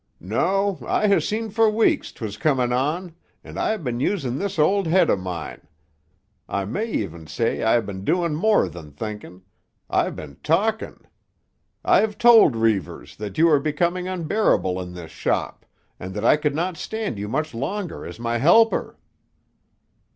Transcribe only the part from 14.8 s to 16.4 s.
in this shop, and that I